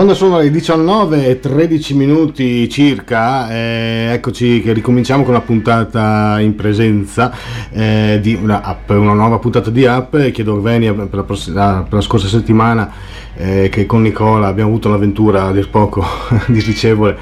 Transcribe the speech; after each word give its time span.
Quando 0.00 0.16
sono 0.16 0.38
le 0.38 0.50
19 0.50 1.26
e 1.26 1.40
13 1.40 1.92
minuti 1.92 2.66
circa, 2.70 3.50
eh, 3.50 4.12
eccoci 4.14 4.62
che 4.62 4.72
ricominciamo 4.72 5.24
con 5.24 5.34
una 5.34 5.42
puntata 5.42 6.40
in 6.40 6.54
presenza 6.54 7.30
eh, 7.70 8.18
di 8.22 8.32
una 8.32 8.62
app, 8.62 8.88
una 8.88 9.12
nuova 9.12 9.38
puntata 9.38 9.68
di 9.68 9.84
app. 9.84 10.16
Chiedo 10.32 10.58
venia 10.62 10.94
per 10.94 11.08
la, 11.10 11.22
prossima, 11.22 11.82
per 11.82 11.92
la 11.92 12.00
scorsa 12.00 12.28
settimana 12.28 12.90
eh, 13.36 13.68
che 13.70 13.84
con 13.84 14.00
Nicola 14.00 14.46
abbiamo 14.46 14.70
avuto 14.70 14.88
un'avventura 14.88 15.48
a 15.48 15.52
dir 15.52 15.68
poco 15.68 16.02
disdicevole 16.48 17.18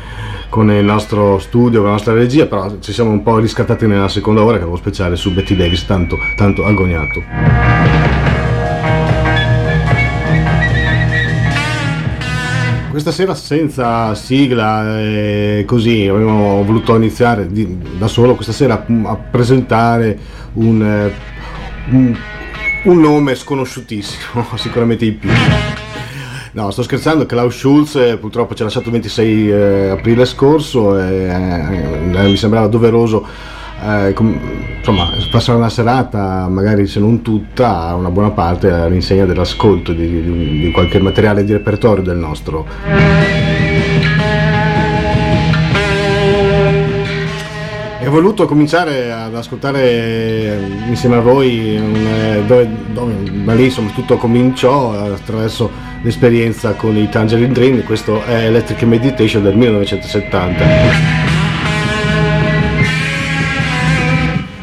con 0.48 0.70
il 0.70 0.84
nostro 0.84 1.40
studio, 1.40 1.80
con 1.80 1.88
la 1.88 1.94
nostra 1.94 2.12
regia, 2.12 2.46
però 2.46 2.78
ci 2.78 2.92
siamo 2.92 3.10
un 3.10 3.24
po' 3.24 3.38
riscattati 3.38 3.88
nella 3.88 4.06
seconda 4.06 4.44
ora 4.44 4.56
che 4.56 4.62
avevo 4.62 4.76
speciale 4.76 5.16
su 5.16 5.34
Betty 5.34 5.56
Davis, 5.56 5.84
tanto, 5.84 6.16
tanto 6.36 6.64
agognato. 6.64 7.97
Questa 13.00 13.12
sera 13.12 13.36
senza 13.36 14.12
sigla, 14.16 14.98
eh, 14.98 15.62
così 15.68 16.08
abbiamo 16.08 16.64
voluto 16.64 16.96
iniziare 16.96 17.46
di, 17.46 17.78
da 17.96 18.08
solo 18.08 18.34
questa 18.34 18.52
sera 18.52 18.84
a 19.04 19.14
presentare 19.14 20.18
un, 20.54 20.82
eh, 20.82 21.12
un, 21.90 22.16
un 22.82 23.00
nome 23.00 23.36
sconosciutissimo, 23.36 24.44
sicuramente 24.58 25.04
i 25.04 25.12
più. 25.12 25.30
No, 26.52 26.72
sto 26.72 26.82
scherzando, 26.82 27.24
Klaus 27.24 27.56
Schulz 27.56 27.94
eh, 27.94 28.16
purtroppo 28.16 28.56
ci 28.56 28.62
ha 28.62 28.64
lasciato 28.64 28.86
il 28.86 28.92
26 28.92 29.48
eh, 29.48 29.88
aprile 29.90 30.24
scorso 30.24 30.98
e 30.98 31.28
eh, 31.28 32.28
mi 32.28 32.36
sembrava 32.36 32.66
doveroso 32.66 33.24
eh, 33.80 34.12
com- 34.12 34.38
insomma, 34.78 35.08
passare 35.30 35.58
una 35.58 35.68
serata, 35.68 36.48
magari 36.48 36.86
se 36.86 37.00
non 37.00 37.22
tutta, 37.22 37.94
una 37.94 38.10
buona 38.10 38.30
parte 38.30 38.70
all'insegna 38.70 39.24
dell'ascolto 39.24 39.92
di, 39.92 40.08
di, 40.22 40.60
di 40.60 40.70
qualche 40.70 40.98
materiale 40.98 41.44
di 41.44 41.52
repertorio 41.52 42.02
del 42.02 42.16
nostro. 42.16 42.66
E 48.00 48.06
ho 48.06 48.10
voluto 48.10 48.46
cominciare 48.46 49.12
ad 49.12 49.34
ascoltare 49.34 50.58
insieme 50.86 51.16
a 51.16 51.20
voi 51.20 51.76
eh, 51.76 52.42
dove, 52.46 52.68
dove, 52.92 53.12
da 53.44 53.54
lì 53.54 53.64
insomma 53.64 53.90
tutto 53.90 54.16
cominciò 54.16 54.92
attraverso 55.12 55.70
l'esperienza 56.02 56.72
con 56.72 56.96
i 56.96 57.08
Tangerine 57.08 57.52
Dream, 57.52 57.84
questo 57.84 58.24
è 58.24 58.46
Electric 58.46 58.82
Meditation 58.84 59.42
del 59.42 59.56
1970. 59.56 61.27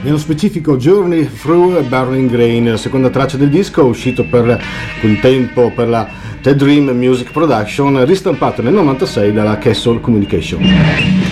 Nello 0.06 0.20
specifico 0.20 0.78
Journey 0.78 1.28
Through 1.28 1.82
Burning 1.88 2.30
Grain, 2.30 2.70
la 2.70 2.78
seconda 2.78 3.10
traccia 3.10 3.38
del 3.38 3.50
disco, 3.50 3.84
uscito 3.86 4.24
per 4.24 4.62
quel 5.00 5.20
tempo 5.20 5.72
per 5.72 5.88
la 5.88 6.08
The 6.44 6.56
Dream 6.56 6.92
Music 6.92 7.32
Production, 7.32 8.06
ristampato 8.06 8.62
nel 8.62 8.74
96 8.74 9.34
dalla 9.34 9.58
Castle 9.58 10.00
Communication. 10.00 11.25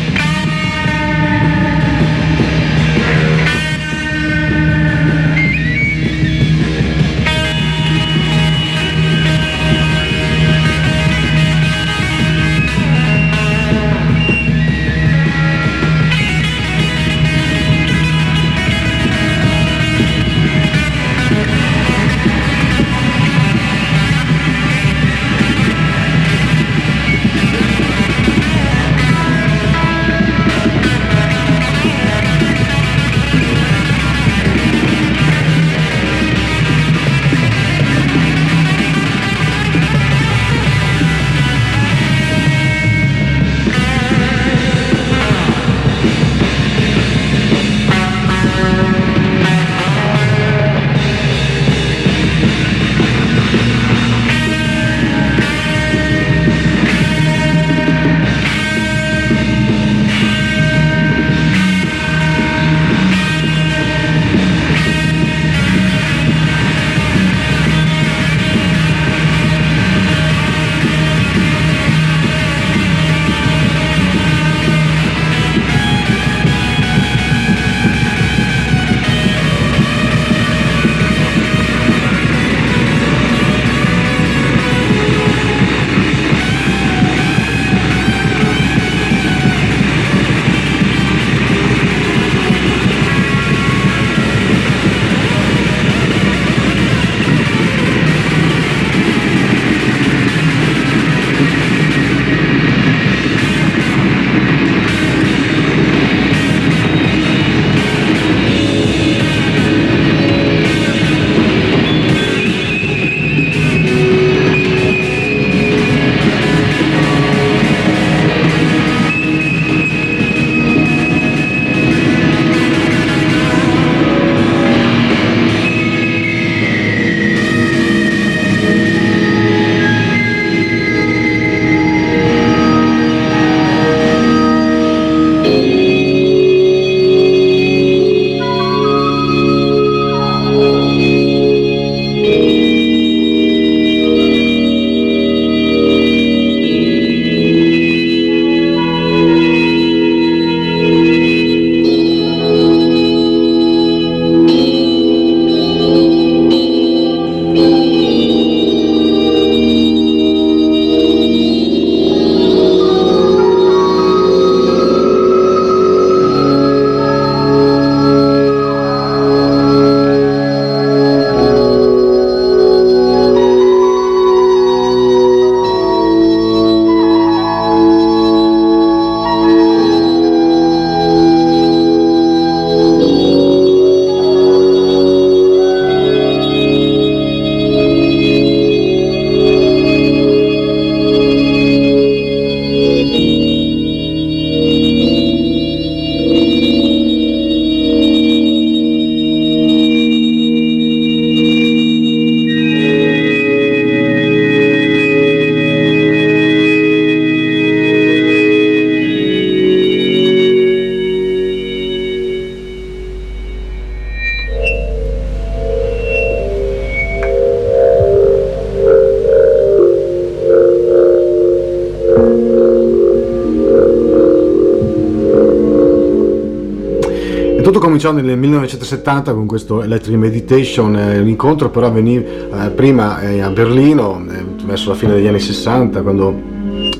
Cominciò 228.03 228.11
nel 228.11 228.37
1970 228.37 229.33
con 229.33 229.45
questo 229.45 229.81
Electric 229.81 230.17
Meditation, 230.17 230.95
eh, 230.97 231.21
l'incontro 231.21 231.69
però 231.69 231.89
veniva 231.89 232.65
eh, 232.65 232.69
prima 232.71 233.21
eh, 233.21 233.39
a 233.39 233.49
Berlino 233.49 234.25
eh, 234.29 234.43
verso 234.65 234.89
la 234.89 234.95
fine 234.95 235.13
degli 235.13 235.27
anni 235.27 235.39
60 235.39 236.01
quando 236.01 236.51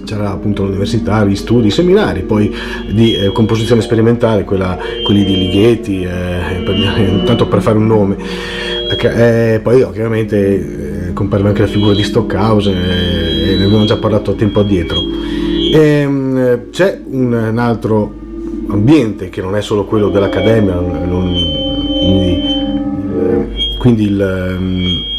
c'era 0.06 0.32
appunto 0.32 0.64
l'università, 0.64 1.26
gli 1.26 1.36
studi, 1.36 1.68
i 1.68 1.72
seminari, 1.72 2.22
poi 2.22 2.54
di 2.90 3.16
eh, 3.16 3.32
composizione 3.34 3.82
sperimentale, 3.82 4.46
quella, 4.46 4.78
quelli 5.04 5.26
di 5.26 5.36
Ligeti, 5.36 6.04
eh, 6.04 6.62
per, 6.64 7.24
tanto 7.26 7.48
per 7.48 7.62
fare 7.62 7.78
un 7.78 7.88
nome. 7.88 8.16
E 8.96 9.60
poi 9.62 9.82
ovviamente 9.82 11.08
eh, 11.08 11.14
comparve 11.14 11.50
anche 11.50 11.62
la 11.62 11.68
figura 11.68 11.94
di 11.94 12.04
Stockhouse 12.04 12.72
e 12.72 13.56
ne 13.58 13.66
abbiamo 13.66 13.86
già 13.86 13.98
parlato 13.98 14.36
tempo 14.36 14.62
addietro. 14.62 15.00
Ehm, 15.74 16.70
c'è 16.70 17.02
un, 17.10 17.58
altro 17.58 18.22
ambiente 18.68 19.30
che 19.30 19.42
non 19.42 19.56
è 19.56 19.62
solo 19.62 19.86
quello 19.86 20.10
dell'accademia, 20.10 20.74
non, 20.76 21.34
quindi, 21.88 22.42
quindi 23.78 24.04
il 24.04 24.22
ehm, 24.22 25.12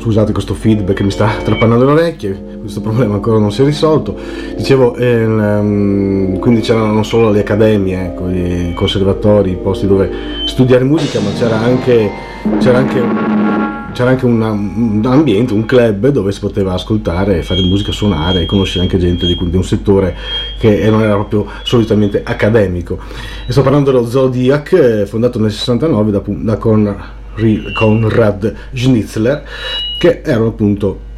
scusate 0.00 0.32
questo 0.32 0.54
feedback 0.54 0.96
che 0.96 1.04
mi 1.04 1.10
sta 1.10 1.30
trapannando 1.44 1.84
le 1.84 1.92
orecchie, 1.92 2.58
questo 2.60 2.80
problema 2.80 3.14
ancora 3.14 3.38
non 3.38 3.52
si 3.52 3.62
è 3.62 3.64
risolto. 3.64 4.16
Dicevo, 4.56 4.96
ehm, 4.96 6.38
quindi 6.38 6.60
c'erano 6.60 6.92
non 6.92 7.04
solo 7.04 7.30
le 7.30 7.40
accademie, 7.40 8.06
ecco, 8.06 8.28
i 8.28 8.72
conservatori, 8.74 9.52
i 9.52 9.56
posti 9.56 9.86
dove 9.86 10.10
studiare 10.46 10.84
musica, 10.84 11.20
ma 11.20 11.30
c'era 11.32 11.58
anche, 11.60 12.10
c'era 12.58 12.78
anche 12.78 13.31
c'era 13.92 14.10
anche 14.10 14.26
una, 14.26 14.50
un 14.50 15.02
ambiente, 15.04 15.52
un 15.52 15.64
club 15.64 16.08
dove 16.08 16.32
si 16.32 16.40
poteva 16.40 16.72
ascoltare, 16.72 17.42
fare 17.42 17.60
musica, 17.62 17.92
suonare 17.92 18.42
e 18.42 18.46
conoscere 18.46 18.84
anche 18.84 18.98
gente 18.98 19.26
di, 19.26 19.38
di 19.38 19.56
un 19.56 19.64
settore 19.64 20.16
che 20.58 20.88
non 20.90 21.02
era 21.02 21.14
proprio 21.14 21.46
solitamente 21.62 22.22
accademico. 22.24 22.98
E 23.46 23.52
sto 23.52 23.62
parlando 23.62 23.90
dello 23.90 24.06
Zodiac, 24.06 24.72
eh, 24.72 25.06
fondato 25.06 25.38
nel 25.38 25.52
69 25.52 26.10
da, 26.10 26.22
da 26.24 26.56
Conrad 26.56 28.54
Schnitzler, 28.72 29.44
che 29.98 30.22
erano 30.24 30.48
appunto 30.48 31.10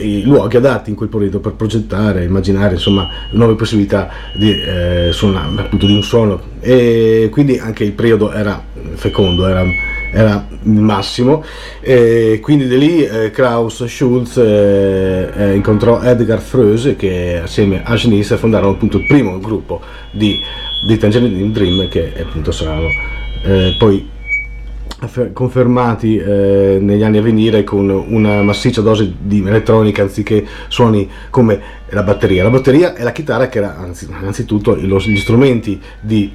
i 0.00 0.22
luoghi 0.22 0.56
adatti 0.56 0.90
in 0.90 0.96
quel 0.96 1.08
periodo 1.08 1.40
per 1.40 1.54
progettare, 1.54 2.22
immaginare 2.22 2.74
insomma 2.74 3.08
nuove 3.32 3.54
possibilità 3.54 4.08
di, 4.36 4.52
eh, 4.52 5.08
suonare, 5.10 5.62
appunto, 5.62 5.86
di 5.86 5.94
un 5.94 6.02
suono 6.02 6.40
e 6.60 7.28
quindi 7.32 7.58
anche 7.58 7.82
il 7.82 7.92
periodo 7.92 8.30
era 8.32 8.62
fecondo, 8.94 9.46
era, 9.48 9.64
era 10.10 10.46
il 10.62 10.70
massimo 10.70 11.44
e 11.80 12.38
quindi 12.42 12.66
di 12.66 12.78
lì 12.78 13.04
eh, 13.04 13.30
Klaus 13.30 13.84
Schulz 13.84 14.36
eh, 14.36 15.30
eh 15.36 15.54
incontrò 15.54 16.00
Edgar 16.02 16.40
Fröse 16.40 16.96
che 16.96 17.40
assieme 17.42 17.82
a 17.84 17.96
Schniss 17.96 18.36
fondarono 18.36 18.72
appunto 18.72 18.98
il 18.98 19.06
primo 19.06 19.38
gruppo 19.38 19.80
di, 20.10 20.40
di 20.86 20.96
Tangerine 20.96 21.50
Dream 21.50 21.88
che 21.88 22.12
appunto 22.20 22.52
saranno 22.52 22.88
eh, 23.44 23.74
poi 23.78 24.16
confermati 25.32 26.16
eh, 26.16 26.78
negli 26.80 27.04
anni 27.04 27.18
a 27.18 27.22
venire 27.22 27.62
con 27.62 27.88
una 27.88 28.42
massiccia 28.42 28.80
dose 28.80 29.14
di 29.20 29.44
elettronica 29.46 30.02
anziché 30.02 30.44
suoni 30.66 31.08
come 31.30 31.60
la 31.90 32.02
batteria. 32.02 32.42
La 32.42 32.50
batteria 32.50 32.94
è 32.94 33.04
la 33.04 33.12
chitarra 33.12 33.48
che 33.48 33.58
era 33.58 33.76
anzi, 33.76 34.08
innanzitutto 34.08 34.76
gli 34.76 35.16
strumenti 35.16 35.80
di, 36.00 36.32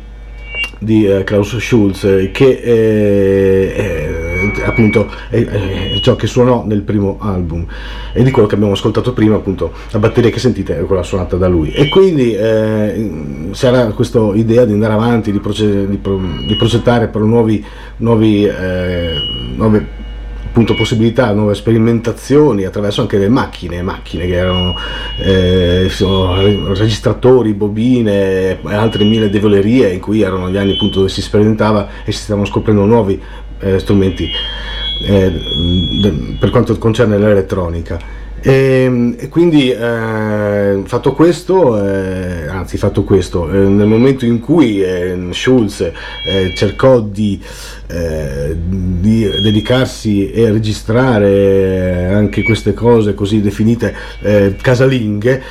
di 0.84 1.06
uh, 1.06 1.24
Klaus 1.24 1.58
Schulz 1.58 2.02
che 2.32 2.62
eh, 2.62 3.74
eh, 3.76 4.64
appunto 4.64 5.10
è, 5.30 5.44
è, 5.44 6.00
ciò 6.02 6.16
che 6.16 6.28
suonò 6.28 6.66
nel 6.66 6.82
primo 6.82 7.18
album. 7.20 7.66
E 8.14 8.24
di 8.24 8.32
quello 8.32 8.48
che 8.48 8.56
abbiamo 8.56 8.74
ascoltato 8.74 9.14
prima 9.14 9.36
appunto 9.36 9.72
la 9.92 10.00
batteria 10.00 10.30
che 10.30 10.40
sentite 10.40 10.78
è 10.78 10.84
quella 10.84 11.04
suonata 11.04 11.38
da 11.38 11.48
lui. 11.48 11.72
E 11.72 11.90
quindi 11.90 12.34
eh, 12.36 13.50
c'era 13.52 13.86
questa 13.88 14.20
idea 14.34 14.66
di 14.66 14.74
andare 14.74 14.94
avanti 14.94 15.32
di, 15.32 15.40
proce- 15.40 15.88
di, 15.88 15.98
pro- 15.98 16.22
di 16.48 16.56
progettare 16.56 17.08
per 17.08 17.22
nuovi, 17.22 17.64
nuovi 17.98 18.46
eh, 18.46 19.16
nuove 19.56 20.02
appunto 20.54 20.76
possibilità, 20.76 21.32
nuove 21.32 21.56
sperimentazioni 21.56 22.64
attraverso 22.64 23.02
anche 23.02 23.18
le 23.18 23.28
macchine, 23.28 23.82
macchine 23.82 24.28
che 24.28 24.36
erano 24.36 24.76
eh, 25.18 25.90
registratori, 26.76 27.56
bobine 27.56 28.60
altre 28.66 29.04
mille 29.04 29.32
devolerie 29.32 29.92
in 29.92 30.00
cui 30.00 30.22
erano 30.22 30.52
gli 30.52 30.58
anni 30.58 30.74
appunto 30.74 31.00
dove 31.00 31.10
si 31.10 31.24
sperimentava 31.24 31.88
e 32.06 32.12
si 32.12 32.22
stavano 32.22 32.46
scoprendo 32.46 32.86
nuovi 32.86 33.20
eh, 33.62 33.80
strumenti 33.80 34.30
eh, 35.08 35.32
per 36.40 36.52
quanto 36.52 36.78
concerne 36.78 37.18
l'elettronica. 37.18 38.22
E, 38.46 38.52
ehm, 38.52 39.16
e, 39.18 39.30
quindi 39.30 39.72
eh, 39.72 40.82
fatto 40.84 41.14
questo, 41.14 41.82
eh, 41.82 42.46
anzi 42.48 42.78
fatto 42.78 43.06
questo, 43.06 43.50
eh, 43.50 43.58
nel 43.58 43.88
momento 43.88 44.26
in 44.26 44.42
cui 44.42 44.84
eh, 44.84 45.30
Schulz 45.32 45.80
eh, 45.80 46.54
cercò 46.54 47.00
di, 47.00 47.42
eh, 47.88 48.54
di, 48.58 49.30
dedicarsi 49.42 50.30
e 50.30 50.52
registrare 50.52 52.10
anche 52.14 52.44
queste 52.44 52.74
cose 52.74 53.14
così 53.14 53.40
definite 53.40 53.96
casalinghe, 54.62 55.42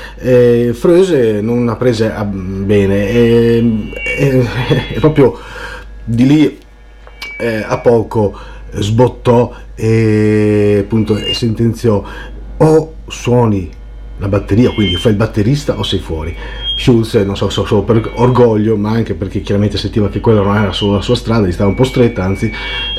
Fröse 0.72 1.40
non 1.40 1.64
la 1.64 1.76
prese 1.76 2.12
a, 2.12 2.24
bene. 2.24 3.08
E, 3.08 3.90
e, 4.92 5.00
proprio 5.00 5.38
di 6.04 6.26
lì 6.26 6.58
eh, 7.38 7.64
a 7.66 7.78
poco 7.78 8.34
sbottò 8.74 9.52
e 9.74 10.78
appunto 10.80 11.16
sentenziò 11.32 12.02
o 12.62 12.94
suoni 13.08 13.70
la 14.18 14.28
batteria, 14.28 14.70
quindi 14.72 14.94
fai 14.96 15.12
il 15.12 15.18
batterista 15.18 15.76
o 15.78 15.82
sei 15.82 15.98
fuori. 15.98 16.34
Schulz, 16.76 17.14
non 17.14 17.36
so, 17.36 17.50
so 17.50 17.82
per 17.82 18.12
orgoglio, 18.14 18.76
ma 18.76 18.90
anche 18.90 19.14
perché 19.14 19.40
chiaramente 19.40 19.76
sentiva 19.76 20.08
che 20.08 20.20
quella 20.20 20.42
non 20.42 20.56
era 20.56 20.72
solo 20.72 20.94
la 20.94 21.02
sua 21.02 21.16
strada, 21.16 21.46
gli 21.46 21.52
stava 21.52 21.70
un 21.70 21.74
po' 21.74 21.84
stretta, 21.84 22.22
anzi 22.22 22.50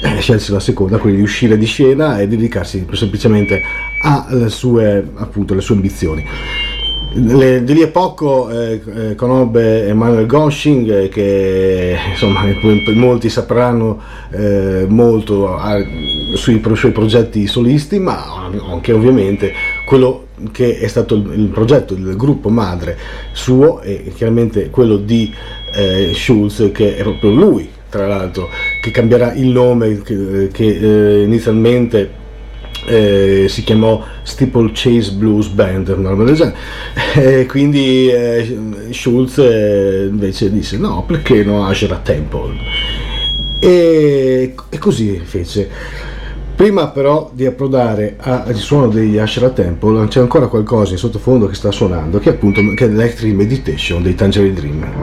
eh, 0.01 0.19
scelse 0.19 0.51
la 0.51 0.59
seconda, 0.59 0.97
quindi 0.97 1.19
di 1.19 1.23
uscire 1.23 1.57
di 1.57 1.65
scena 1.65 2.19
e 2.19 2.27
dedicarsi 2.27 2.85
semplicemente 2.91 3.61
alle 4.01 4.49
sue, 4.49 5.11
appunto, 5.15 5.53
alle 5.53 5.61
sue 5.61 5.75
ambizioni. 5.75 6.25
Le, 7.15 7.63
di 7.63 7.73
lì 7.75 7.83
a 7.83 7.89
poco 7.89 8.49
eh, 8.49 8.81
eh 8.95 9.15
conobbe 9.15 9.87
Emanuel 9.87 10.25
Goshing 10.25 10.89
eh, 10.89 11.09
che 11.09 11.95
insomma 12.09 12.41
molti 12.95 13.29
sapranno 13.29 14.01
eh, 14.31 14.87
molto 14.89 15.55
a, 15.55 15.75
sui, 16.33 16.61
suoi 16.75 16.91
progetti 16.91 17.47
solisti 17.47 17.99
ma 17.99 18.47
anche 18.69 18.91
ovviamente 18.91 19.53
quello 19.85 20.27
che 20.51 20.79
è 20.79 20.87
stato 20.87 21.15
il, 21.15 21.33
il 21.35 21.47
progetto 21.47 21.93
il 21.93 22.15
gruppo 22.15 22.49
madre 22.49 22.97
suo 23.31 23.81
e 23.81 24.11
chiaramente 24.15 24.69
quello 24.69 24.97
di 24.97 25.33
eh, 25.73 26.11
Schulz 26.13 26.69
che 26.73 26.97
è 26.97 27.01
proprio 27.01 27.31
lui 27.31 27.69
tra 27.89 28.07
l'altro 28.07 28.49
che 28.81 28.91
cambierà 28.91 29.33
il 29.33 29.47
nome 29.47 30.01
che, 30.01 30.49
che 30.51 30.65
eh, 30.65 31.23
inizialmente 31.23 32.21
eh, 32.85 33.45
si 33.47 33.63
chiamò 33.63 34.03
Steeple 34.23 34.71
Chase 34.73 35.11
Blues 35.13 35.47
Band, 35.47 35.89
una 35.89 36.09
roba 36.09 36.23
del 36.23 36.35
genere. 36.35 36.57
E 37.15 37.45
quindi 37.45 38.09
eh, 38.09 38.57
Schulz 38.91 39.37
eh, 39.37 40.07
invece 40.09 40.51
disse 40.51 40.77
no, 40.77 41.03
perché 41.05 41.43
no 41.43 41.65
Ashera 41.65 41.97
Temple? 41.97 42.55
E, 43.59 44.53
e, 44.69 44.77
così 44.77 45.21
fece. 45.23 45.69
Prima 46.63 46.87
però 46.87 47.29
di 47.33 47.45
approdare 47.45 48.15
al 48.19 48.55
suono 48.55 48.87
degli 48.87 49.17
Ashera 49.17 49.49
Temple 49.49 50.07
c'è 50.07 50.21
ancora 50.21 50.47
qualcosa 50.47 50.93
in 50.93 50.97
sottofondo 50.97 51.45
che 51.45 51.55
sta 51.55 51.71
suonando, 51.71 52.19
che 52.19 52.29
è 52.29 52.31
appunto 52.31 52.61
che 52.73 52.85
è 52.85 52.87
l'Electric 52.87 53.35
Meditation 53.35 54.01
dei 54.01 54.15
Tangerine 54.15 54.53
Dream. 54.53 55.02